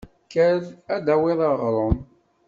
Kker 0.23 0.59
ad 0.93 1.01
d-tawiḍ 1.03 1.39
aɣrum! 1.49 1.97